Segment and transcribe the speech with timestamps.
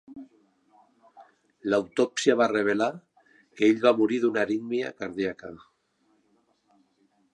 [1.71, 2.87] L"autòpsia va revelar
[3.59, 5.53] que ell va morir d"una arítmia cardíaca.